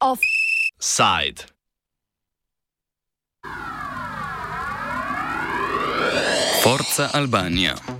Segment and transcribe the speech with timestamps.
[0.00, 1.44] Offside.
[6.62, 7.93] Forza Albania.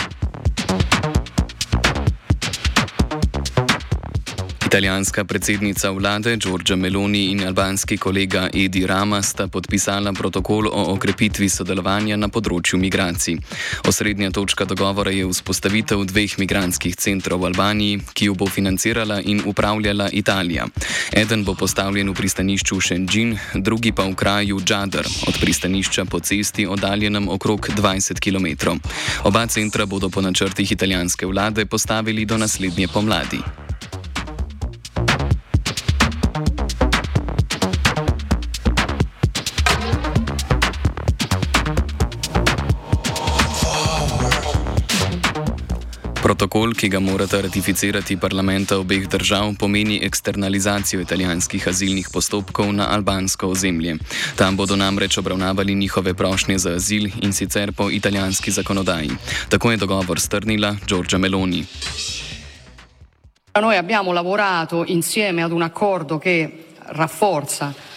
[4.75, 11.47] Italijanska predsednica vlade Giorgia Meloni in albanski kolega Edi Rama sta podpisala protokol o okrepitvi
[11.49, 13.39] sodelovanja na področju migracij.
[13.87, 19.45] Osrednja točka dogovora je vzpostavitev dveh migranskih centrov v Albaniji, ki jo bo financirala in
[19.47, 20.67] upravljala Italija.
[21.15, 26.67] Eden bo postavljen v pristanišču Šenžin, drugi pa v kraju Džadr, od pristanišča po cesti
[26.67, 28.75] oddaljenem okrog 20 km.
[29.23, 33.64] Oba centra bodo po načrtih italijanske vlade postavili do naslednje pomladi.
[46.35, 53.53] Protokol, ki ga morata ratificirati parlamenta obeh držav, pomeni eksternalizacijo italijanskih azilnih postopkov na albansko
[53.55, 53.95] ozemlje.
[54.35, 59.11] Tam bodo namreč obravnavali njihove prošnje za azil in sicer po italijanski zakonodaji.
[59.49, 61.65] Tako je dogovor strnila Giorgia Meloni.
[63.61, 66.51] Noi abbiamo lavorato insieme ad un accordo che
[66.87, 67.94] rafforza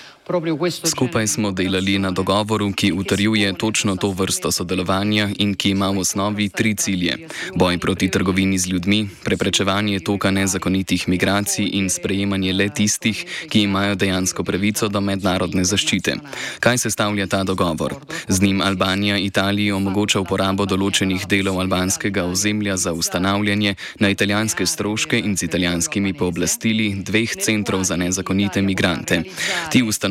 [0.84, 6.00] Skupaj smo delali na dogovoru, ki utrjuje točno to vrsto sodelovanja in ki ima v
[6.00, 12.70] osnovi tri cilje: boj proti trgovini z ljudmi, preprečevanje toka nezakonitih migracij in sprejemanje le
[12.70, 16.18] tistih, ki imajo dejansko pravico do mednarodne zaščite.
[16.60, 17.96] Kaj se stavlja ta dogovor?
[18.28, 25.20] Z njim Albanija Italiji omogoča uporabo določenih delov albanskega ozemlja za ustanavljanje na italijanske stroške
[25.20, 29.24] in z italijanskimi pooblastili dveh centrov za nezakonite migrante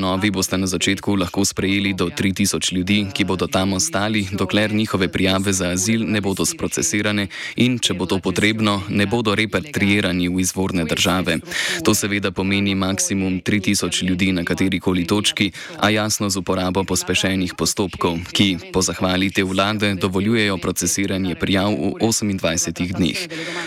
[0.06, 5.08] ustanovi boste na začetku lahko sprejeli do 3000 ljudi, ki bodo tam ostali, dokler njihove
[5.08, 7.26] prijave za azil ne bodo sprocesirane
[7.56, 11.40] in, če bo to potrebno, ne bodo repatriirani v izvorne države.
[11.82, 15.50] To seveda pomeni maksimum 3000 ljudi na kateri koli točki,
[15.82, 21.98] a jasno z uporabo pospešenih postopkov, ki po zahvali te vlade dovoljujejo procesiranje prijav v
[21.98, 23.18] 28 dneh.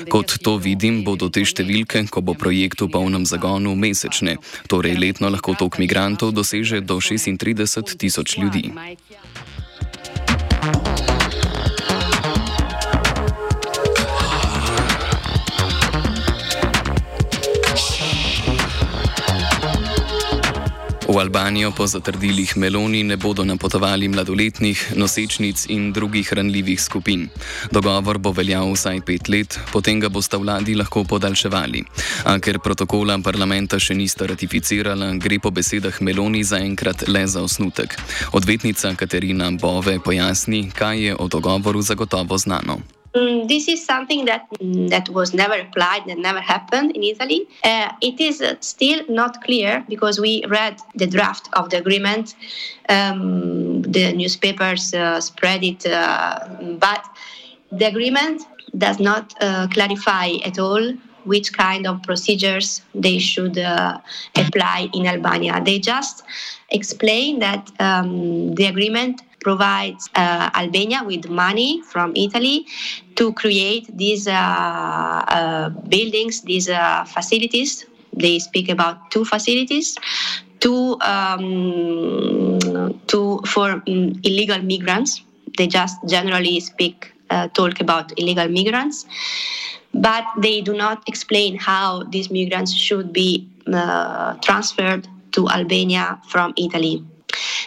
[0.09, 4.39] Kot to vidim, bodo te številke, ko bo projekt v polnem zagonu, mesečne,
[4.71, 8.71] torej letno lahko tok migrantov doseže do 36 tisoč ljudi.
[21.09, 27.29] V Albanijo po zatrdilih Meloni ne bodo napotovali mladoletnih, nosečnic in drugih ranljivih skupin.
[27.71, 31.81] Dogovor bo veljal vsaj pet let, potem ga boste vladi lahko podaljševali.
[32.29, 37.97] A ker protokola parlamenta še nista ratificirala, gre po besedah Meloni zaenkrat le za osnutek.
[38.37, 42.98] Odvetnica Katerina Bove pojasni, kaj je o dogovoru zagotovo znano.
[43.15, 44.45] Mm, this is something that
[44.89, 47.47] that was never applied that never happened in Italy.
[47.63, 52.35] Uh, it is still not clear because we read the draft of the agreement.
[52.87, 57.03] Um, the newspapers uh, spread it, uh, but
[57.71, 58.43] the agreement
[58.77, 60.93] does not uh, clarify at all
[61.25, 63.99] which kind of procedures they should uh,
[64.35, 65.61] apply in Albania.
[65.63, 66.23] They just
[66.69, 72.65] explain that um, the agreement provides uh, Albania with money from Italy
[73.15, 77.85] to create these uh, uh, buildings, these uh, facilities.
[78.13, 79.95] They speak about two facilities,
[80.59, 82.59] two um,
[83.07, 85.21] two for um, illegal migrants.
[85.57, 89.05] They just generally speak uh, talk about illegal migrants,
[89.93, 96.53] but they do not explain how these migrants should be uh, transferred to Albania from
[96.57, 97.03] Italy.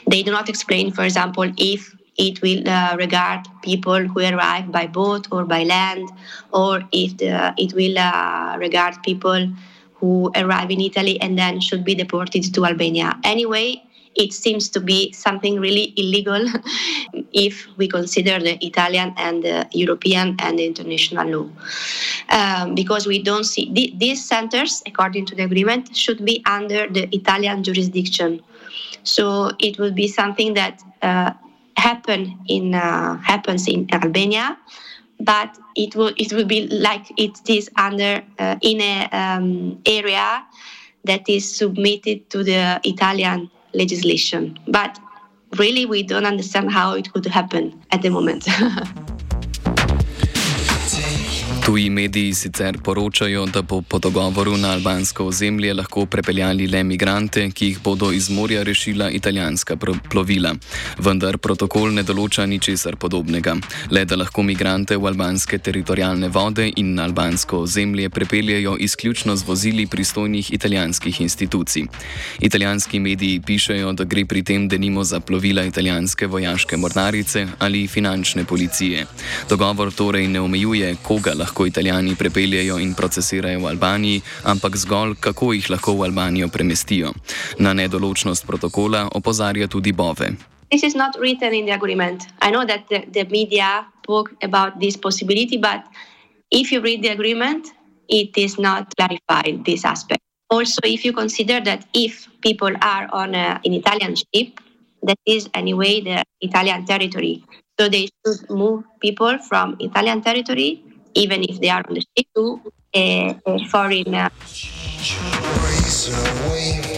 [0.07, 4.87] They do not explain, for example, if it will uh, regard people who arrive by
[4.87, 6.11] boat or by land,
[6.53, 9.51] or if the, it will uh, regard people
[9.95, 13.19] who arrive in Italy and then should be deported to Albania.
[13.25, 13.83] Anyway,
[14.15, 16.45] it seems to be something really illegal
[17.33, 21.49] if we consider the Italian and the European and the international law.
[22.29, 26.89] Um, because we don't see th- these centers, according to the agreement, should be under
[26.89, 28.43] the Italian jurisdiction.
[29.05, 31.33] So it will be something that uh,
[31.77, 34.59] happen in uh, happens in Albania,
[35.21, 40.45] but it will it will be like it is under uh, in a um, area
[41.05, 44.59] that is submitted to the Italian legislation.
[44.69, 44.99] But
[45.59, 48.47] really, we don't understand how it could happen at the moment.
[51.73, 57.47] Tuji mediji sicer poročajo, da bo po dogovoru na albansko ozemlje lahko prepeljali le migrante,
[57.51, 59.77] ki jih bodo iz morja rešila italijanska
[60.11, 60.53] plovila.
[60.99, 63.55] Vendar protokol ne določa ničesar podobnega.
[63.91, 69.49] Le da lahko migrante v albanske teritorijalne vode in na albansko ozemlje prepeljajo izključno z
[69.49, 71.89] vozili pristojnih italijanskih institucij.
[72.41, 78.45] Italijanski mediji pišejo, da gre pri tem denimo za plovila italijanske vojaške mornarice ali finančne
[78.45, 79.07] policije.
[79.49, 85.15] Dogovor torej ne omejuje, koga lahko lahko italijani prepeljejo in procesirajo v Albaniji, ampak zgolj
[85.21, 87.13] kako jih lahko v Albanijo premestijo.
[87.59, 90.33] Na nedoločnost protokola opozarja tudi Bove.
[90.71, 92.27] This is not written in the agreement.
[92.41, 95.85] I know that the, the media spoke about this possibility, but
[96.51, 97.69] if you read the agreement,
[98.09, 100.23] it is not clarified this aspect.
[100.51, 104.59] Also, if you consider that if people are on a, an Italian ship,
[105.03, 107.45] that is anyway the Italian territory.
[107.79, 110.83] So they should move people from Italian territory
[111.15, 112.61] even if they are on the to
[112.95, 114.31] a, a foreign.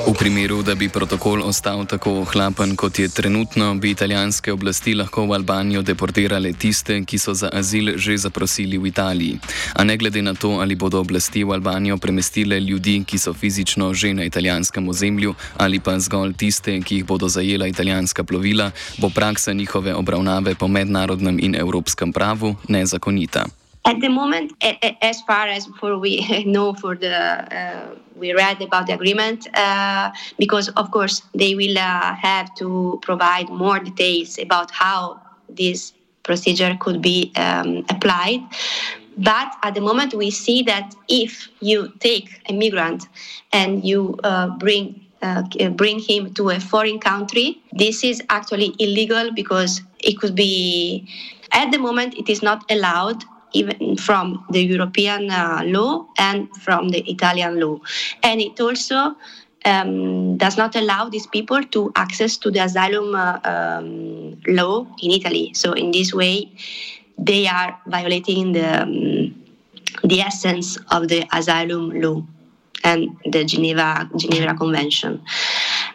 [0.07, 5.25] V primeru, da bi protokol ostal tako ohlapen, kot je trenutno, bi italijanske oblasti lahko
[5.27, 9.41] v Albanijo deportirale tiste, ki so za azil že zaprosili v Italiji.
[9.75, 13.95] A ne glede na to, ali bodo oblasti v Albanijo premestile ljudi, ki so fizično
[13.95, 19.09] že na italijanskem ozemlju, ali pa zgolj tiste, ki jih bodo zajela italijanska plovila, bo
[19.09, 23.64] praksa njihove obravnave po mednarodnem in evropskem pravu nezakonita.
[23.87, 24.53] At the moment,
[25.03, 30.11] as far as for we know for the uh, we read about the agreement, uh,
[30.39, 35.21] because of course they will uh, have to provide more details about how
[35.51, 35.93] this
[36.23, 38.41] procedure could be um, applied.
[39.19, 43.07] But at the moment, we see that if you take a migrant
[43.53, 45.43] and you uh, bring uh,
[45.77, 51.07] bring him to a foreign country, this is actually illegal because it could be.
[51.53, 56.91] At the moment, it is not allowed even from the European uh, law and from
[56.91, 57.81] the Italian law.
[58.23, 59.17] And it also
[59.65, 65.11] um, does not allow these people to access to the asylum uh, um, law in
[65.11, 65.53] Italy.
[65.55, 66.51] So in this way,
[67.19, 69.35] they are violating the um,
[70.03, 72.23] the essence of the asylum law
[72.83, 75.23] and the Geneva Geneva Convention.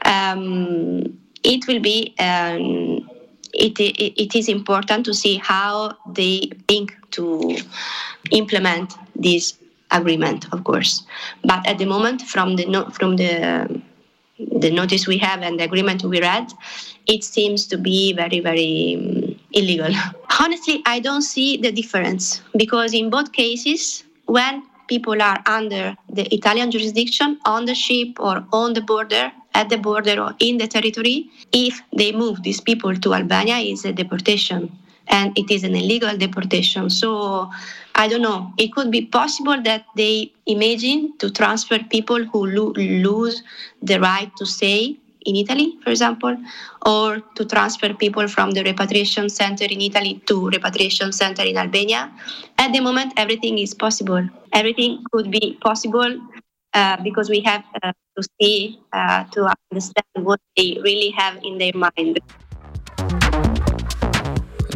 [0.05, 3.07] Um, it will be um,
[3.53, 7.57] it, it, is important to see how they think to
[8.31, 9.57] implement this
[9.91, 11.03] agreement, of course.
[11.43, 13.81] But at the moment, from the no, from the
[14.37, 16.51] the notice we have and the agreement we read,
[17.07, 19.93] it seems to be very very um, illegal.
[20.39, 26.25] Honestly, I don't see the difference because in both cases, when people are under the
[26.33, 30.67] Italian jurisdiction on the ship or on the border, at the border or in the
[30.67, 34.71] territory, if they move these people to Albania, is a deportation
[35.07, 36.89] and it is an illegal deportation.
[36.89, 37.49] So
[37.95, 38.53] I don't know.
[38.57, 43.43] It could be possible that they imagine to transfer people who lo- lose
[43.81, 46.35] the right to stay in Italy, for example,
[46.85, 52.11] or to transfer people from the repatriation center in Italy to repatriation center in Albania.
[52.57, 54.27] At the moment, everything is possible.
[54.53, 56.19] Everything could be possible
[56.73, 61.57] uh, because we have uh, to see uh, to understand what they really have in
[61.57, 62.19] their mind.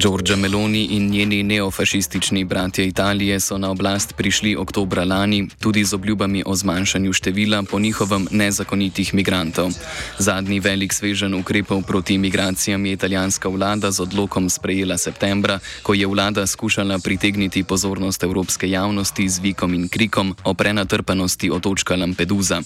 [0.03, 5.94] Giorgia Meloni in njeni neofašistični bratje Italije so na oblast prišli oktobra lani tudi z
[5.94, 9.71] obljubami o zmanjšanju števila po njihovem nezakonitih migrantov.
[10.17, 16.07] Zadnji velik svežen ukrepov proti migracijam je italijanska vlada z odlokom sprejela septembra, ko je
[16.07, 22.61] vlada skušala pritegniti pozornost evropske javnosti z vikom in krikom o prenatrpanosti otočka Lampedusa.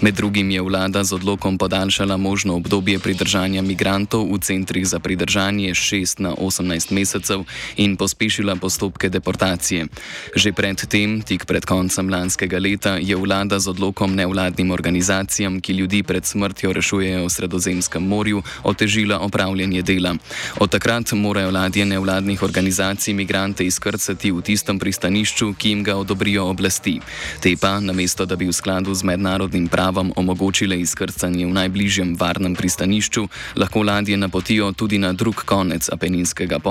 [0.00, 5.70] Med drugim je vlada z odlokom podaljšala možno obdobje pridržanja migrantov v centrih za pridržanje
[5.70, 6.77] 6 na 18.
[6.78, 7.44] 12 mesecev
[7.76, 9.86] in pospešila postopke deportacije.
[10.34, 16.02] Že predtem, tik pred koncem lanskega leta, je vlada z odlokom nevladnim organizacijam, ki ljudi
[16.02, 20.14] pred smrtjo rešujejo v Sredozemskem morju, otežila opravljanje dela.
[20.60, 26.46] Od takrat morajo ladje nevladnih organizacij imigrante izkrcati v tistem pristanišču, ki jim ga odobrijo
[26.46, 27.00] oblasti.
[27.40, 32.54] Te pa, namesto da bi v skladu z mednarodnim pravom omogočile izkrcanje v najbližjem varnem
[32.54, 36.67] pristanišču, lahko ladje napotijo tudi na drug konec Apeninskega polotoka,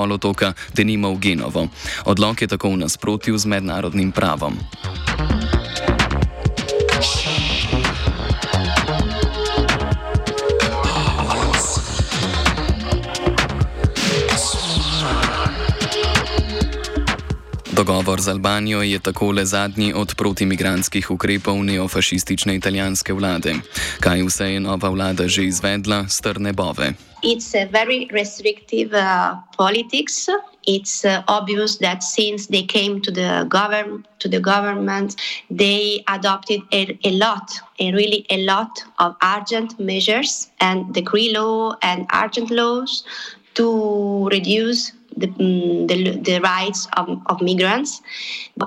[0.75, 1.67] denimo v Genovo.
[2.05, 4.57] Odlok je tako v nasprotju z mednarodnim pravom.
[17.87, 23.53] Dogovor z Albanijo je tako le zadnji od protimigranskih ukrepov neofašistične italijanske vlade.
[24.03, 26.91] Kaj vse je nova vlada že izvedla, strne bove.
[27.23, 30.27] It's a very restrictive uh, politics.
[30.67, 35.15] It's uh, obvious that since they came to the government, to the government,
[35.49, 37.47] they adopted a, a lot,
[37.79, 43.03] a really a lot of urgent measures and decree law and urgent laws
[43.53, 48.01] to reduce the, mm, the, the rights of, of migrants.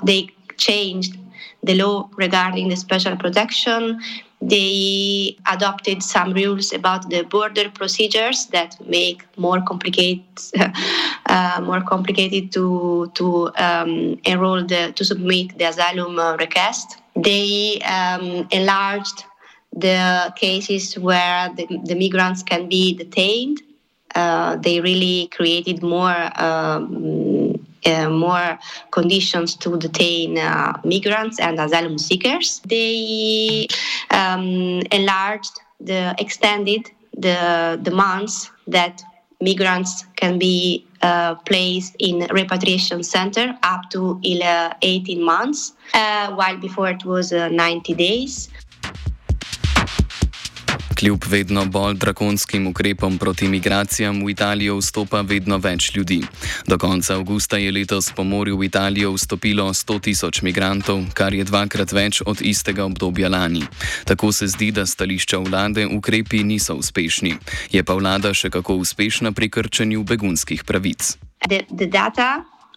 [0.03, 1.17] They changed
[1.63, 4.01] the law regarding the special protection.
[4.43, 10.25] They adopted some rules about the border procedures that make more complicated,
[11.27, 16.97] uh, more complicated to to um, enroll the to submit the asylum uh, request.
[17.15, 19.25] They um, enlarged
[19.73, 23.61] the cases where the, the migrants can be detained
[24.15, 27.55] uh, they really created more um,
[27.87, 28.59] uh, more
[28.91, 32.61] conditions to detain uh, migrants and asylum seekers.
[32.67, 33.67] They
[34.11, 39.03] um, enlarged the extended the the months that
[39.41, 46.91] migrants can be uh, placed in repatriation center up to 18 months, uh, while before
[46.91, 48.51] it was uh, 90 days.
[51.01, 56.19] Kljub vedno bolj drakonskim ukrepom proti migracijam v Italijo vstopa vedno več ljudi.
[56.69, 61.45] Do konca avgusta je letos po morju v Italijo vstopilo 100 tisoč migrantov, kar je
[61.49, 63.65] dvakrat več od istega obdobja lani.
[64.05, 67.33] Tako se zdi, da stališča vlade ukrepi niso uspešni.
[67.73, 71.17] Je pa vlada še kako uspešna pri krčenju begunskih pravic.
[71.49, 71.89] The, the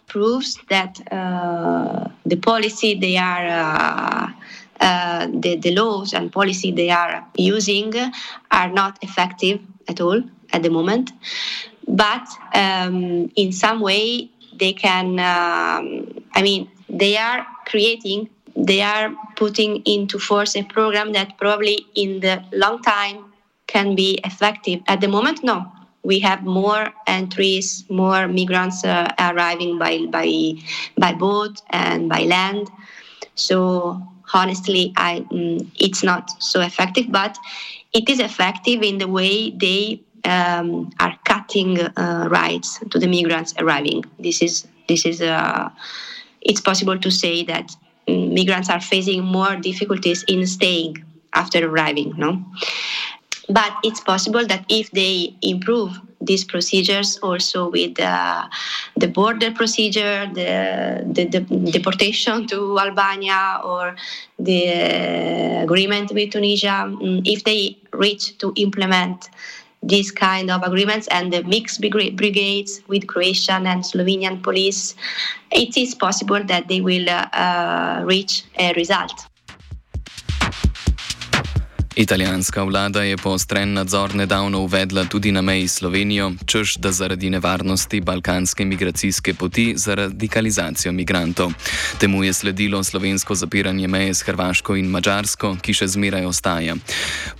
[0.06, 4.28] proves that uh, the policy they are uh,
[4.80, 7.92] uh, the, the laws and policy they are using
[8.50, 11.12] are not effective at all at the moment.
[11.86, 19.14] But um, in some way, they can, um, I mean, they are creating, they are
[19.36, 23.32] putting into force a program that probably in the long time
[23.66, 24.80] can be effective.
[24.86, 25.70] At the moment, no.
[26.02, 30.52] We have more entries, more migrants uh, arriving by, by,
[30.98, 32.70] by boat and by land.
[33.34, 37.38] So honestly, I mm, it's not so effective, but
[37.92, 43.54] it is effective in the way they um, are cutting uh, rights to the migrants
[43.58, 44.04] arriving.
[44.18, 45.70] This is this is uh,
[46.42, 47.74] it's possible to say that
[48.08, 52.14] mm, migrants are facing more difficulties in staying after arriving.
[52.16, 52.44] No,
[53.48, 58.46] but it's possible that if they improve these procedures also with uh,
[58.96, 63.96] the border procedure, the, the, the, deportation to Albania, or
[64.38, 69.28] the agreement with Tunisia, mm, if they reach to implement
[69.82, 74.94] these kind of agreements and the mixed brigades with Croatian and Slovenian police,
[75.50, 79.26] it is possible that they will uh, uh, reach a result.
[81.96, 87.30] Italijanska vlada je poostren nadzor nedavno uvedla tudi na meji s Slovenijo, čež da zaradi
[87.30, 91.52] nevarnosti balkanske migracijske poti za radikalizacijo migrantov.
[91.98, 96.74] Temu je sledilo slovensko zapiranje meje s Hrvaško in Mačarsko, ki še zmeraj ostaja.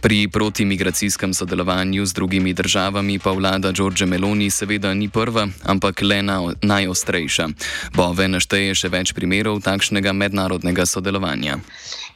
[0.01, 6.23] Pri protimigracijskem sodelovanju z drugimi državami pa vlada Đorđe Meloni seveda ni prva, ampak le
[6.23, 7.49] na, najostrejša.
[7.95, 11.59] Bove našteje še več primerov takšnega mednarodnega sodelovanja.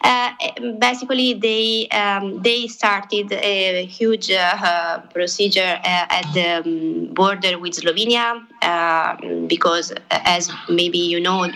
[0.02, 0.32] Uh,
[0.78, 7.74] basically, they um, they started a huge uh, procedure uh, at the um, border with
[7.74, 9.16] Slovenia uh,
[9.48, 11.50] because, as maybe you know,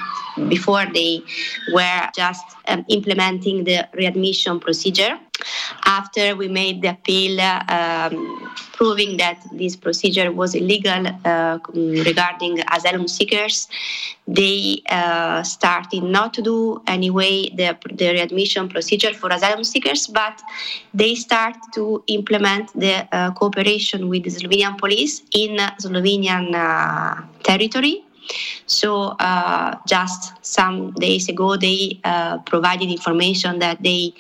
[0.49, 1.22] before they
[1.72, 5.18] were just um, implementing the readmission procedure.
[5.84, 8.50] After we made the appeal um,
[8.82, 11.56] proving that this procedure was illegal uh,
[12.10, 13.68] regarding asylum seekers,
[14.26, 20.42] they uh, started not to do anyway the, the readmission procedure for asylum seekers, but
[20.92, 28.04] they start to implement the uh, cooperation with the Slovenian police in Slovenian uh, territory.
[28.66, 34.12] So uh, just some days ago, they uh, provided information that they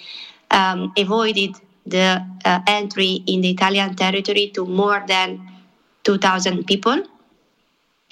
[0.52, 5.40] um, avoided the uh, entry in the Italian territory to more than
[6.04, 7.02] 2,000 people,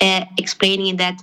[0.01, 1.21] uh, explaining that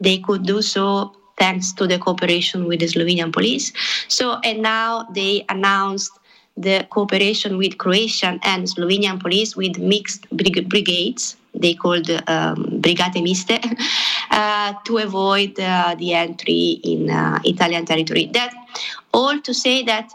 [0.00, 3.72] they could do so thanks to the cooperation with the Slovenian police.
[4.08, 6.10] So, and now they announced
[6.56, 13.22] the cooperation with Croatian and Slovenian police with mixed brig- brigades they called um, Brigate
[13.22, 13.58] Miste,
[14.30, 18.30] uh, to avoid uh, the entry in uh, Italian territory.
[18.32, 18.52] That
[19.12, 20.12] all to say that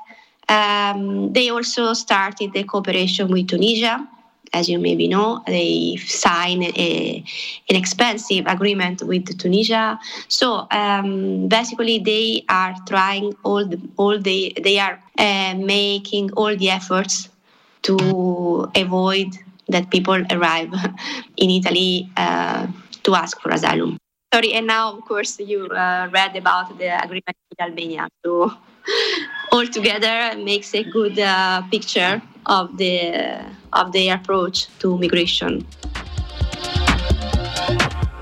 [0.51, 4.08] um, they also started the cooperation with Tunisia.
[4.53, 7.24] as you maybe know, they signed a,
[7.70, 9.98] an expensive agreement with Tunisia.
[10.27, 16.53] So um, basically, they are trying all the all the they are uh, making all
[16.55, 17.29] the efforts
[17.84, 17.96] to
[18.75, 19.29] avoid
[19.70, 20.74] that people arrive
[21.38, 22.67] in Italy uh,
[23.03, 23.98] to ask for asylum.
[24.34, 28.08] Sorry, and now of course you uh, read about the agreement with Albania.
[28.24, 28.51] So
[29.51, 33.43] altogether makes a good uh, picture of the
[33.74, 35.65] of their approach to migration.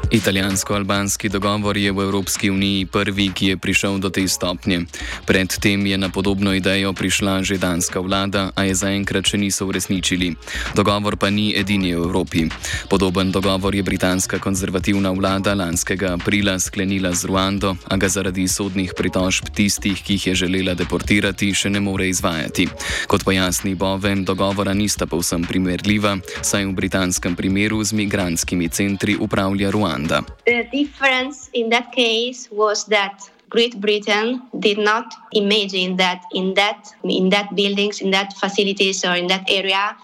[0.09, 4.89] Italijansko-albanski dogovor je v Evropski uniji prvi, ki je prišel do te stopnje.
[5.25, 10.33] Predtem je na podobno idejo prišla že danska vlada, a je zaenkrat še niso uresničili.
[10.73, 12.49] Dogovor pa ni edini v Evropi.
[12.89, 18.97] Podoben dogovor je britanska konzervativna vlada lanskega aprila sklenila z Ruando, a ga zaradi sodnih
[18.97, 22.65] pritožb tistih, ki jih je želela deportirati, še ne more izvajati.
[23.05, 29.69] Kot pojasni Boven, dogovora nista povsem primerljiva, saj v britanskem primeru z migranskimi centri upravlja
[29.69, 29.98] Ruando.
[30.45, 36.93] The difference in that case was that Great Britain did not imagine that in that
[37.03, 39.97] in that buildings, in that facilities, or in that area,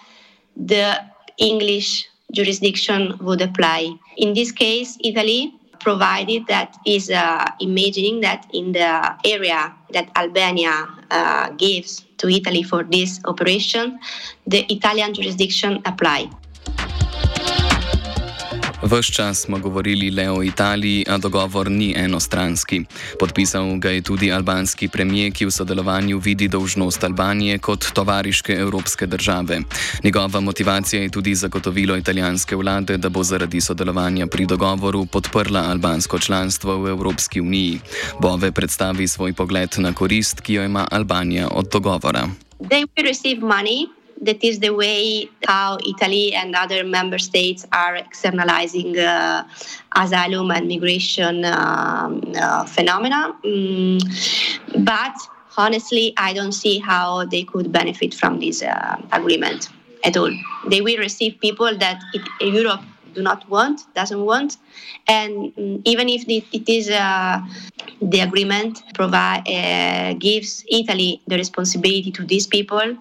[0.57, 0.99] the
[1.37, 3.93] English jurisdiction would apply.
[4.17, 10.87] In this case, Italy provided that is uh, imagining that in the area that Albania
[11.11, 13.99] uh, gives to Italy for this operation,
[14.47, 16.29] the Italian jurisdiction apply.
[18.85, 22.83] Ves čas smo govorili le o Italiji, a dogovor ni enostranski.
[23.19, 29.07] Podpisal ga je tudi albanski premijer, ki v sodelovanju vidi dolžnost Albanije kot tovariške evropske
[29.07, 29.59] države.
[30.03, 36.19] Njegova motivacija je tudi zagotovilo italijanske vlade, da bo zaradi sodelovanja pri dogovoru podprla albansko
[36.19, 37.79] članstvo v Evropski uniji.
[38.21, 42.29] Bove predstavi svoj pogled na korist, ki jo ima Albanija od dogovora.
[42.59, 47.95] They will receive money that is the way how Italy and other member states are
[47.95, 49.47] externalizing uh,
[49.95, 53.35] asylum and migration um, uh, phenomena.
[53.43, 53.99] Mm,
[54.83, 55.15] but
[55.57, 59.69] honestly, I don't see how they could benefit from this uh, agreement
[60.03, 60.31] at all.
[60.67, 62.81] They will receive people that it, Europe
[63.13, 64.57] do not want, doesn't want,
[65.07, 67.39] and um, even if it, it is uh,
[68.01, 72.97] the agreement provide uh, gives Italy the responsibility to these people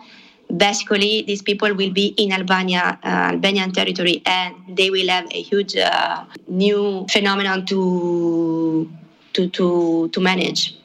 [0.56, 5.42] basically these people will be in Albania, uh, Albanian territory, and they will have a
[5.42, 8.90] huge uh, new phenomenon to
[9.32, 10.76] to to to manage.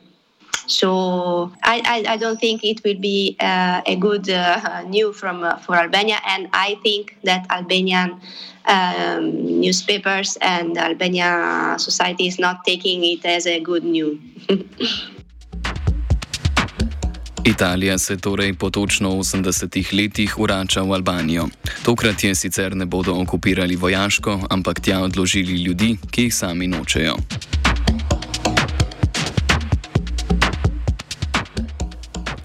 [0.69, 5.43] So I, I, I don't think it will be uh, a good uh, news from
[5.43, 8.21] uh, for Albania, and I think that Albanian
[8.65, 14.19] um, newspapers and Albania society is not taking it as a good news.
[17.45, 21.47] Italija se torej po točno 80 letih vrača v Albanijo.
[21.83, 27.15] Tokrat je sicer ne bodo okupirali vojaško, ampak tja odložili ljudi, ki jih sami nočejo.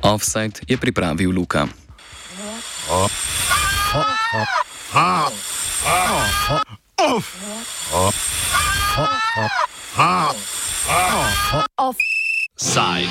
[0.02, 1.66] Offside je pripravil Luka.
[11.76, 13.08] Offside.